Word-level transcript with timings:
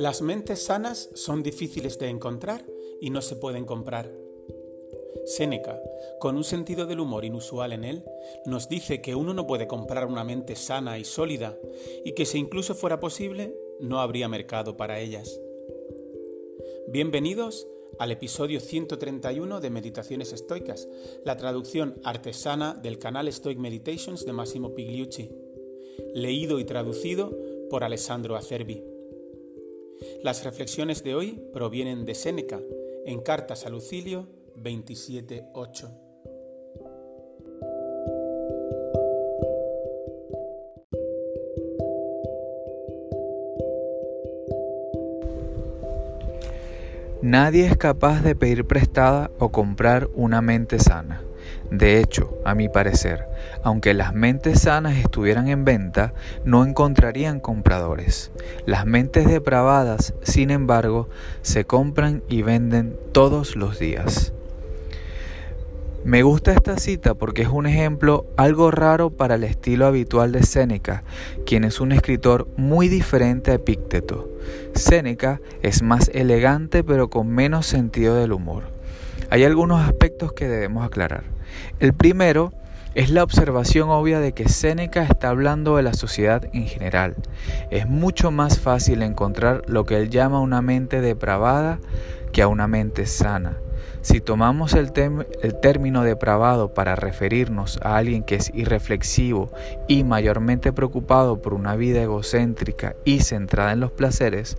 Las 0.00 0.22
mentes 0.22 0.62
sanas 0.62 1.10
son 1.12 1.42
difíciles 1.42 1.98
de 1.98 2.08
encontrar 2.08 2.64
y 3.02 3.10
no 3.10 3.20
se 3.20 3.36
pueden 3.36 3.66
comprar. 3.66 4.10
Séneca, 5.26 5.78
con 6.18 6.38
un 6.38 6.44
sentido 6.44 6.86
del 6.86 7.00
humor 7.00 7.26
inusual 7.26 7.74
en 7.74 7.84
él, 7.84 8.04
nos 8.46 8.70
dice 8.70 9.02
que 9.02 9.14
uno 9.14 9.34
no 9.34 9.46
puede 9.46 9.66
comprar 9.66 10.06
una 10.06 10.24
mente 10.24 10.56
sana 10.56 10.98
y 10.98 11.04
sólida 11.04 11.58
y 12.02 12.12
que 12.12 12.24
si 12.24 12.38
incluso 12.38 12.74
fuera 12.74 12.98
posible, 12.98 13.54
no 13.78 14.00
habría 14.00 14.26
mercado 14.26 14.74
para 14.74 15.00
ellas. 15.00 15.38
Bienvenidos 16.88 17.68
al 17.98 18.10
episodio 18.10 18.60
131 18.60 19.60
de 19.60 19.68
Meditaciones 19.68 20.32
Estoicas, 20.32 20.88
la 21.26 21.36
traducción 21.36 22.00
artesana 22.04 22.72
del 22.72 22.98
canal 22.98 23.30
Stoic 23.30 23.58
Meditations 23.58 24.24
de 24.24 24.32
Massimo 24.32 24.74
Pigliucci, 24.74 25.30
leído 26.14 26.58
y 26.58 26.64
traducido 26.64 27.36
por 27.68 27.84
Alessandro 27.84 28.36
Acerbi. 28.36 28.82
Las 30.22 30.44
reflexiones 30.44 31.04
de 31.04 31.14
hoy 31.14 31.42
provienen 31.52 32.04
de 32.04 32.14
Séneca 32.14 32.60
en 33.06 33.20
Cartas 33.20 33.66
a 33.66 33.70
Lucilio 33.70 34.28
27.8. 34.56 36.10
Nadie 47.22 47.66
es 47.66 47.76
capaz 47.76 48.22
de 48.22 48.34
pedir 48.34 48.66
prestada 48.66 49.30
o 49.38 49.50
comprar 49.50 50.08
una 50.14 50.40
mente 50.40 50.78
sana. 50.78 51.22
De 51.70 52.00
hecho, 52.00 52.38
a 52.44 52.54
mi 52.54 52.68
parecer, 52.68 53.26
aunque 53.62 53.94
las 53.94 54.12
mentes 54.12 54.62
sanas 54.62 54.96
estuvieran 54.96 55.48
en 55.48 55.64
venta, 55.64 56.12
no 56.44 56.64
encontrarían 56.64 57.38
compradores. 57.38 58.32
Las 58.66 58.86
mentes 58.86 59.26
depravadas, 59.26 60.14
sin 60.22 60.50
embargo, 60.50 61.08
se 61.42 61.64
compran 61.64 62.22
y 62.28 62.42
venden 62.42 62.96
todos 63.12 63.54
los 63.54 63.78
días. 63.78 64.32
Me 66.02 66.22
gusta 66.22 66.52
esta 66.52 66.78
cita 66.78 67.12
porque 67.12 67.42
es 67.42 67.48
un 67.48 67.66
ejemplo 67.66 68.24
algo 68.38 68.70
raro 68.70 69.10
para 69.10 69.34
el 69.34 69.44
estilo 69.44 69.86
habitual 69.86 70.32
de 70.32 70.42
Séneca, 70.42 71.04
quien 71.44 71.62
es 71.62 71.78
un 71.78 71.92
escritor 71.92 72.48
muy 72.56 72.88
diferente 72.88 73.50
a 73.50 73.54
Epícteto. 73.54 74.30
Séneca 74.74 75.42
es 75.60 75.82
más 75.82 76.10
elegante 76.14 76.82
pero 76.84 77.10
con 77.10 77.28
menos 77.28 77.66
sentido 77.66 78.16
del 78.16 78.32
humor. 78.32 78.79
Hay 79.30 79.44
algunos 79.44 79.80
aspectos 79.80 80.32
que 80.32 80.48
debemos 80.48 80.84
aclarar. 80.84 81.22
El 81.78 81.92
primero 81.92 82.52
es 82.96 83.10
la 83.10 83.22
observación 83.22 83.88
obvia 83.88 84.18
de 84.18 84.32
que 84.32 84.48
Séneca 84.48 85.04
está 85.04 85.28
hablando 85.28 85.76
de 85.76 85.84
la 85.84 85.94
sociedad 85.94 86.48
en 86.52 86.66
general. 86.66 87.14
Es 87.70 87.88
mucho 87.88 88.32
más 88.32 88.58
fácil 88.58 89.02
encontrar 89.02 89.62
lo 89.68 89.86
que 89.86 89.96
él 89.98 90.10
llama 90.10 90.40
una 90.40 90.62
mente 90.62 91.00
depravada 91.00 91.78
que 92.32 92.42
a 92.42 92.48
una 92.48 92.66
mente 92.66 93.06
sana. 93.06 93.56
Si 94.02 94.22
tomamos 94.22 94.72
el, 94.72 94.92
término 94.92 96.02
depravado 96.02 96.72
para 96.72 96.96
referirnos 96.96 97.78
a 97.82 97.98
alguien 97.98 98.22
que 98.22 98.36
es 98.36 98.50
irreflexivo 98.54 99.52
y 99.88 100.04
mayormente 100.04 100.72
preocupado 100.72 101.42
por 101.42 101.52
una 101.52 101.76
vida 101.76 102.02
egocéntrica 102.02 102.96
y 103.04 103.20
centrada 103.20 103.72
en 103.72 103.80
los 103.80 103.92
placeres, 103.92 104.56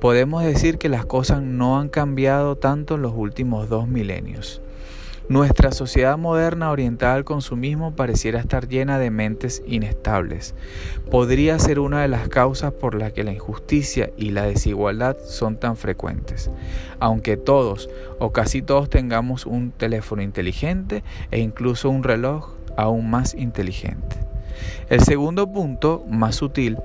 podemos 0.00 0.44
decir 0.44 0.78
que 0.78 0.88
las 0.88 1.06
cosas 1.06 1.42
no 1.42 1.80
han 1.80 1.88
cambiado 1.88 2.56
tanto 2.56 2.94
en 2.94 3.02
los 3.02 3.14
últimos 3.16 3.68
dos 3.68 3.88
milenios. 3.88 4.62
Nuestra 5.26 5.72
sociedad 5.72 6.18
moderna 6.18 6.70
orientada 6.70 7.14
al 7.14 7.24
consumismo 7.24 7.96
pareciera 7.96 8.40
estar 8.40 8.68
llena 8.68 8.98
de 8.98 9.10
mentes 9.10 9.62
inestables. 9.66 10.54
Podría 11.10 11.58
ser 11.58 11.78
una 11.78 12.02
de 12.02 12.08
las 12.08 12.28
causas 12.28 12.72
por 12.72 12.94
las 12.94 13.14
que 13.14 13.24
la 13.24 13.32
injusticia 13.32 14.10
y 14.18 14.32
la 14.32 14.42
desigualdad 14.42 15.16
son 15.24 15.56
tan 15.56 15.76
frecuentes. 15.76 16.50
Aunque 17.00 17.38
todos 17.38 17.88
o 18.18 18.32
casi 18.32 18.60
todos 18.60 18.90
tengamos 18.90 19.46
un 19.46 19.70
teléfono 19.70 20.20
inteligente 20.20 21.02
e 21.30 21.40
incluso 21.40 21.88
un 21.88 22.02
reloj 22.02 22.50
aún 22.76 23.08
más 23.08 23.34
inteligente. 23.34 24.23
El 24.88 25.00
segundo 25.02 25.50
punto, 25.50 26.04
más 26.08 26.36
sutil, 26.36 26.78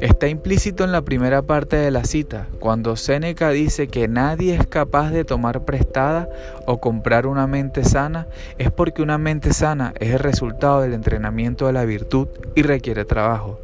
está 0.00 0.28
implícito 0.28 0.84
en 0.84 0.92
la 0.92 1.02
primera 1.02 1.42
parte 1.42 1.76
de 1.76 1.90
la 1.90 2.04
cita, 2.04 2.48
cuando 2.58 2.96
Séneca 2.96 3.50
dice 3.50 3.88
que 3.88 4.08
nadie 4.08 4.54
es 4.54 4.66
capaz 4.66 5.10
de 5.10 5.24
tomar 5.24 5.64
prestada 5.64 6.28
o 6.66 6.80
comprar 6.80 7.26
una 7.26 7.46
mente 7.46 7.84
sana, 7.84 8.26
es 8.58 8.70
porque 8.70 9.02
una 9.02 9.18
mente 9.18 9.52
sana 9.52 9.94
es 10.00 10.10
el 10.10 10.18
resultado 10.18 10.80
del 10.80 10.94
entrenamiento 10.94 11.66
de 11.66 11.72
la 11.72 11.84
virtud 11.84 12.28
y 12.54 12.62
requiere 12.62 13.04
trabajo. 13.04 13.58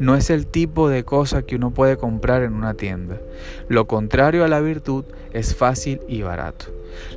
No 0.00 0.14
es 0.14 0.30
el 0.30 0.46
tipo 0.46 0.88
de 0.88 1.04
cosa 1.04 1.42
que 1.42 1.56
uno 1.56 1.72
puede 1.72 1.96
comprar 1.96 2.42
en 2.42 2.54
una 2.54 2.74
tienda. 2.74 3.20
Lo 3.68 3.86
contrario 3.86 4.44
a 4.44 4.48
la 4.48 4.60
virtud 4.60 5.04
es 5.32 5.56
fácil 5.56 6.00
y 6.08 6.22
barato. 6.22 6.66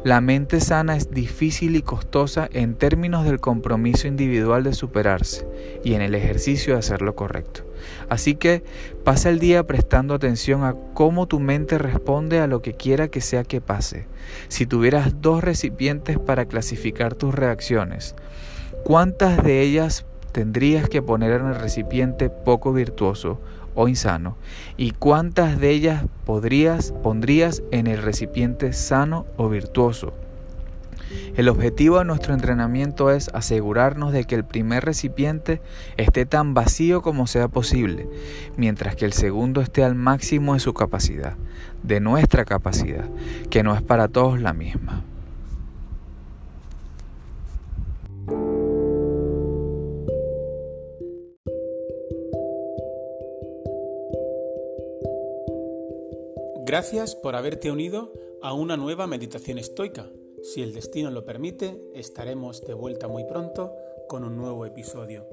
La 0.03 0.21
mente 0.21 0.59
sana 0.59 0.95
es 0.97 1.11
difícil 1.11 1.75
y 1.75 1.81
costosa 1.81 2.49
en 2.51 2.75
términos 2.75 3.25
del 3.25 3.39
compromiso 3.39 4.07
individual 4.07 4.63
de 4.63 4.73
superarse 4.73 5.47
y 5.83 5.93
en 5.93 6.01
el 6.01 6.15
ejercicio 6.15 6.73
de 6.73 6.79
hacer 6.79 7.01
lo 7.01 7.15
correcto. 7.15 7.63
Así 8.09 8.35
que 8.35 8.63
pasa 9.03 9.29
el 9.29 9.39
día 9.39 9.65
prestando 9.65 10.13
atención 10.13 10.63
a 10.63 10.75
cómo 10.93 11.27
tu 11.27 11.39
mente 11.39 11.77
responde 11.77 12.39
a 12.39 12.47
lo 12.47 12.61
que 12.61 12.73
quiera 12.73 13.07
que 13.07 13.21
sea 13.21 13.43
que 13.43 13.61
pase. 13.61 14.05
Si 14.47 14.65
tuvieras 14.65 15.21
dos 15.21 15.43
recipientes 15.43 16.19
para 16.19 16.45
clasificar 16.45 17.15
tus 17.15 17.33
reacciones, 17.33 18.15
¿cuántas 18.83 19.43
de 19.43 19.61
ellas 19.61 20.05
tendrías 20.31 20.89
que 20.89 21.01
poner 21.01 21.39
en 21.39 21.47
el 21.47 21.55
recipiente 21.55 22.29
poco 22.29 22.73
virtuoso 22.73 23.39
o 23.75 23.87
insano 23.87 24.37
y 24.77 24.91
cuántas 24.91 25.59
de 25.59 25.69
ellas 25.69 26.05
podrías 26.25 26.93
pondrías 27.03 27.63
en 27.71 27.87
el 27.87 28.01
recipiente 28.01 28.73
sano 28.73 29.25
o 29.37 29.49
virtuoso. 29.49 30.13
El 31.35 31.49
objetivo 31.49 31.99
de 31.99 32.05
nuestro 32.05 32.33
entrenamiento 32.33 33.11
es 33.11 33.29
asegurarnos 33.33 34.13
de 34.13 34.23
que 34.23 34.35
el 34.35 34.45
primer 34.45 34.85
recipiente 34.85 35.61
esté 35.97 36.25
tan 36.25 36.53
vacío 36.53 37.01
como 37.01 37.27
sea 37.27 37.47
posible, 37.47 38.07
mientras 38.55 38.95
que 38.95 39.05
el 39.05 39.13
segundo 39.13 39.61
esté 39.61 39.83
al 39.83 39.95
máximo 39.95 40.53
de 40.53 40.59
su 40.59 40.73
capacidad, 40.73 41.35
de 41.83 41.99
nuestra 41.99 42.45
capacidad, 42.45 43.09
que 43.49 43.63
no 43.63 43.75
es 43.75 43.81
para 43.81 44.07
todos 44.07 44.39
la 44.39 44.53
misma. 44.53 45.03
Gracias 56.71 57.15
por 57.15 57.35
haberte 57.35 57.69
unido 57.69 58.13
a 58.41 58.53
una 58.53 58.77
nueva 58.77 59.05
meditación 59.05 59.57
estoica. 59.57 60.09
Si 60.41 60.63
el 60.63 60.73
destino 60.73 61.11
lo 61.11 61.25
permite, 61.25 61.83
estaremos 61.93 62.65
de 62.65 62.73
vuelta 62.73 63.09
muy 63.09 63.25
pronto 63.25 63.73
con 64.07 64.23
un 64.23 64.37
nuevo 64.37 64.65
episodio. 64.65 65.27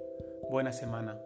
Buena 0.50 0.72
semana. 0.72 1.22